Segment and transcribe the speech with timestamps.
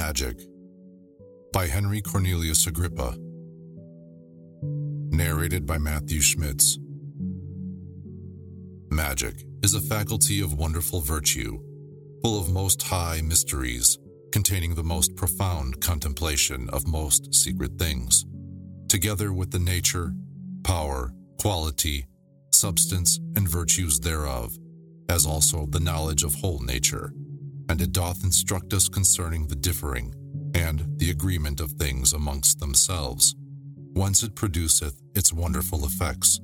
[0.00, 0.40] Magic
[1.52, 3.16] by Henry Cornelius Agrippa.
[4.62, 6.78] Narrated by Matthew Schmitz.
[8.92, 11.58] Magic is a faculty of wonderful virtue,
[12.22, 13.98] full of most high mysteries,
[14.30, 18.24] containing the most profound contemplation of most secret things,
[18.88, 20.12] together with the nature,
[20.62, 22.06] power, quality,
[22.52, 24.56] substance, and virtues thereof,
[25.10, 27.12] as also the knowledge of whole nature
[27.68, 30.14] and it doth instruct us concerning the differing
[30.54, 33.34] and the agreement of things amongst themselves,
[33.92, 36.40] whence it produceth its wonderful effects,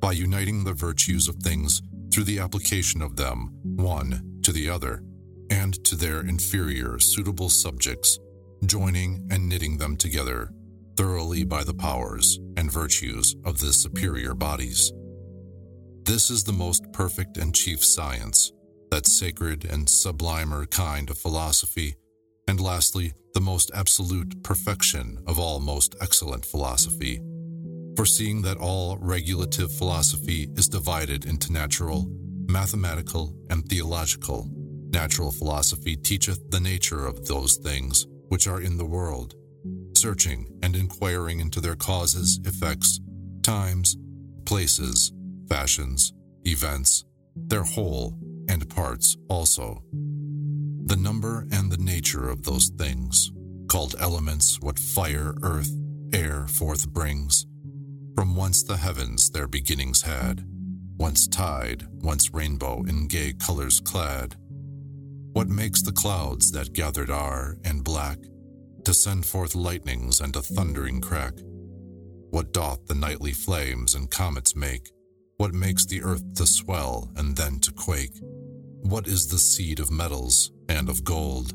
[0.00, 5.02] by uniting the virtues of things through the application of them one to the other,
[5.50, 8.18] and to their inferior suitable subjects,
[8.66, 10.50] joining and knitting them together
[10.96, 14.92] thoroughly by the powers and virtues of the superior bodies.
[16.02, 18.52] This is the most perfect and chief science
[18.90, 21.94] that sacred and sublimer kind of philosophy,
[22.48, 27.20] and lastly, the most absolute perfection of all most excellent philosophy.
[27.96, 32.06] Foreseeing that all regulative philosophy is divided into natural,
[32.48, 34.48] mathematical, and theological,
[34.92, 39.34] natural philosophy teacheth the nature of those things which are in the world,
[39.96, 43.00] searching and inquiring into their causes, effects,
[43.42, 43.96] times,
[44.44, 45.12] places,
[45.48, 46.12] fashions,
[46.44, 47.04] events,
[47.36, 48.18] their whole
[48.50, 49.80] and parts also.
[49.92, 53.30] The number and the nature of those things,
[53.70, 55.70] called elements, what fire, earth,
[56.12, 57.46] air forth brings,
[58.16, 60.44] from whence the heavens their beginnings had,
[60.98, 64.34] once tide, once rainbow in gay colors clad.
[65.32, 68.18] What makes the clouds that gathered are and black,
[68.84, 71.34] to send forth lightnings and a thundering crack?
[72.30, 74.90] What doth the nightly flames and comets make?
[75.36, 78.18] What makes the earth to swell and then to quake?
[78.82, 81.52] What is the seed of metals and of gold?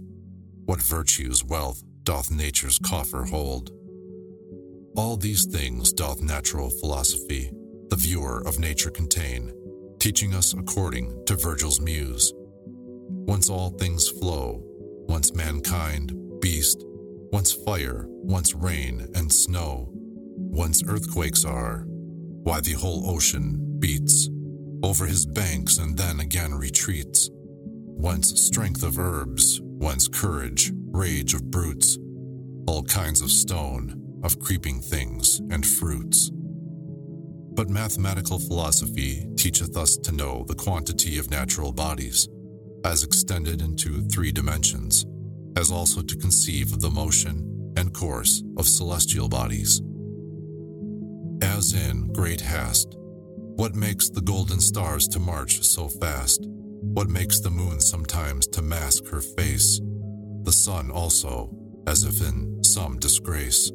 [0.65, 3.71] What virtues, wealth doth nature's coffer hold?
[4.95, 7.51] All these things doth natural philosophy,
[7.89, 9.51] the viewer of nature contain,
[9.99, 12.31] teaching us according to Virgil's muse.
[13.25, 14.61] Whence all things flow,
[15.07, 16.85] once mankind, beast,
[17.31, 21.85] once fire, once rain and snow, once earthquakes are,
[22.43, 24.29] why the whole ocean beats
[24.85, 27.31] over his banks and then again retreats.
[27.33, 31.97] Once strength of herbs, once courage, rage of brutes,
[32.67, 36.29] all kinds of stone, of creeping things and fruits.
[37.55, 42.29] But mathematical philosophy teacheth us to know the quantity of natural bodies,
[42.83, 45.03] as extended into three dimensions,
[45.57, 49.81] as also to conceive of the motion and course of celestial bodies.
[51.41, 52.97] As in great hast,
[53.55, 56.45] what makes the golden stars to march so fast?
[56.45, 59.79] What makes the moon sometimes to mask her face?
[60.43, 61.55] The sun also,
[61.87, 63.71] as if in some disgrace.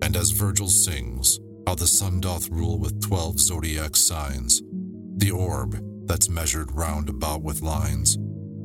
[0.00, 4.62] And as Virgil sings, how the sun doth rule with twelve zodiac signs,
[5.16, 8.16] the orb that's measured round about with lines,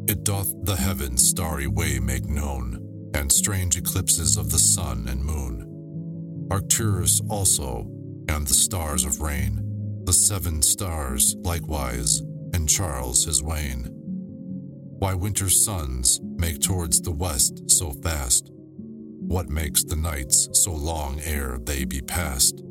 [0.08, 5.24] it doth the heaven's starry way make known, and strange eclipses of the sun and
[5.24, 6.48] moon.
[6.50, 7.88] Arcturus also,
[8.30, 9.69] and the stars of rain,
[10.10, 12.22] the seven stars likewise,
[12.56, 13.88] and Charles his wain.
[14.98, 18.50] Why winter's suns make towards the west so fast?
[18.56, 22.64] What makes the nights so long ere they be past?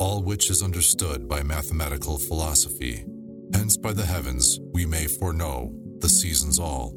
[0.00, 3.04] All which is understood by mathematical philosophy.
[3.54, 6.92] Hence by the heavens we may foreknow the seasons all,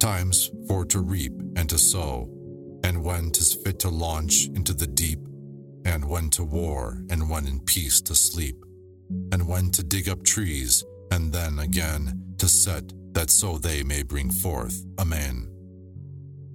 [0.00, 2.28] times for to reap and to sow,
[2.82, 5.20] and when 'tis fit to launch into the deep,
[5.84, 8.64] and when to war, and when in peace to sleep,
[9.32, 14.02] and when to dig up trees, and then again to set that so they may
[14.02, 15.48] bring forth a man.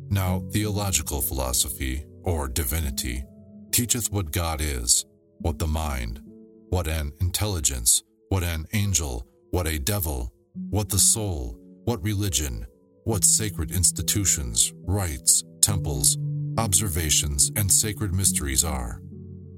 [0.09, 3.23] Now, theological philosophy, or divinity,
[3.71, 5.05] teacheth what God is,
[5.39, 6.21] what the mind,
[6.69, 10.31] what an intelligence, what an angel, what a devil,
[10.69, 12.65] what the soul, what religion,
[13.03, 16.17] what sacred institutions, rites, temples,
[16.57, 19.01] observations, and sacred mysteries are.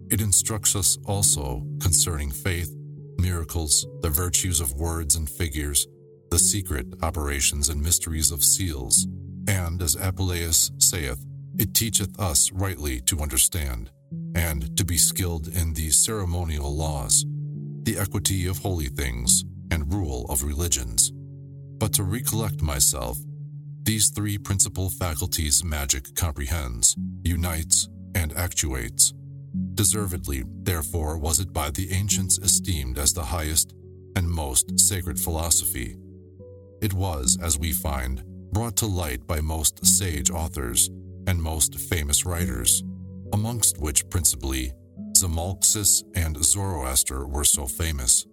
[0.10, 2.76] It instructs us also concerning faith,
[3.20, 5.88] miracles, the virtues of words and figures,
[6.32, 9.08] the secret operations and mysteries of seals,
[9.48, 11.24] and, as Apuleius saith,
[11.58, 13.90] it teacheth us rightly to understand,
[14.36, 17.26] and to be skilled in the ceremonial laws,
[17.84, 21.12] the equity of holy things, and rule of religions.
[21.78, 23.18] But to recollect myself,
[23.84, 29.14] these three principal faculties magic comprehends, unites, and actuates.
[29.76, 33.74] Deservedly, therefore, was it by the ancients esteemed as the highest
[34.16, 35.98] and most sacred philosophy.
[36.82, 38.24] It was, as we find,
[38.54, 40.90] brought to light by most sage authors
[41.28, 42.84] and most famous writers,
[43.34, 44.72] amongst which principally
[45.18, 48.26] Zamolxis and Zoroaster were so famous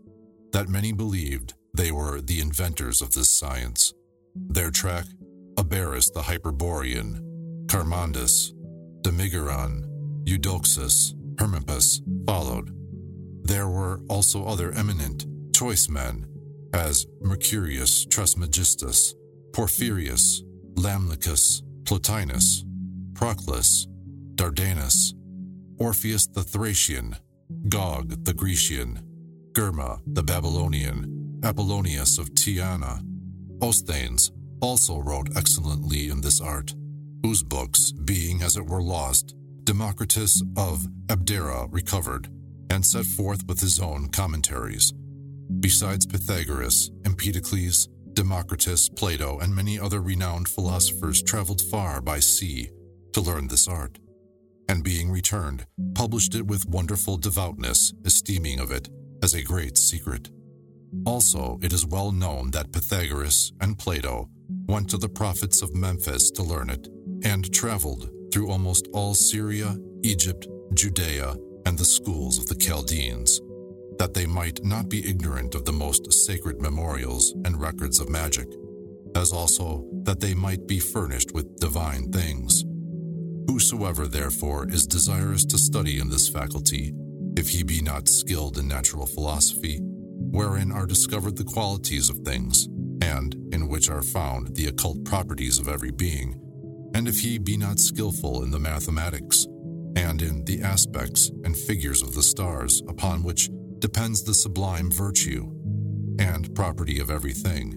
[0.52, 3.92] that many believed they were the inventors of this science.
[4.36, 5.06] Their track,
[5.56, 8.52] Abaris the Hyperborean, Charmondas,
[9.02, 9.88] Damigeron,
[10.24, 12.70] Eudoxus, Hermippus followed.
[13.42, 16.24] There were also other eminent, choice men,
[16.72, 19.16] as Mercurius Trismegistus,
[19.50, 20.42] Porphyrius,
[20.74, 22.62] Iamblichus, Plotinus,
[23.14, 23.88] Proclus,
[24.36, 25.14] Dardanus,
[25.80, 27.16] Orpheus the Thracian,
[27.68, 29.00] Gog the Grecian,
[29.50, 33.04] Germa the Babylonian, Apollonius of Tyana.
[33.58, 34.30] Osthanes
[34.60, 36.72] also wrote excellently in this art,
[37.24, 42.28] whose books, being as it were lost, Democritus of Abdera recovered
[42.70, 44.92] and set forth with his own commentaries.
[45.60, 52.70] Besides Pythagoras, Empedocles, Democritus, Plato, and many other renowned philosophers traveled far by sea
[53.12, 53.98] to learn this art,
[54.68, 58.88] and being returned, published it with wonderful devoutness, esteeming of it
[59.22, 60.30] as a great secret.
[61.06, 64.28] Also, it is well known that Pythagoras and Plato
[64.66, 66.88] went to the prophets of Memphis to learn it,
[67.24, 71.36] and traveled through almost all Syria, Egypt, Judea,
[71.66, 73.40] and the schools of the Chaldeans,
[73.98, 78.48] that they might not be ignorant of the most sacred memorials and records of magic,
[79.14, 82.64] as also that they might be furnished with divine things.
[83.48, 86.92] Whosoever, therefore, is desirous to study in this faculty,
[87.36, 92.68] if he be not skilled in natural philosophy, wherein are discovered the qualities of things,
[93.02, 96.40] and in which are found the occult properties of every being,
[96.94, 99.46] and if he be not skilful in the mathematics,
[99.96, 105.50] and in the aspects and figures of the stars upon which depends the sublime virtue
[106.18, 107.74] and property of everything,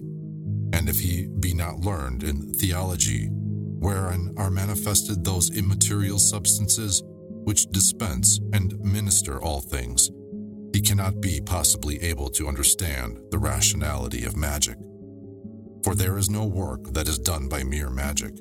[0.72, 7.02] and if he be not learned in theology, wherein are manifested those immaterial substances
[7.44, 10.10] which dispense and minister all things,
[10.72, 14.76] he cannot be possibly able to understand the rationality of magic.
[15.84, 18.34] For there is no work that is done by mere magic,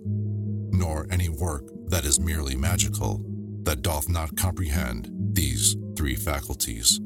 [0.78, 3.22] nor any work that is merely magical,
[3.64, 7.00] that doth not comprehend these three faculties.